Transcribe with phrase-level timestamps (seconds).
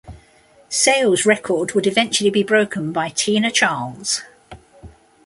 [0.67, 4.23] Sales' record would eventually be broken by Tina Charles.